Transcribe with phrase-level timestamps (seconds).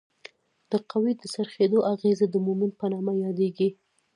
[0.71, 3.69] د قوې د څرخیدو اغیزه د مومنټ په نامه یادیږي.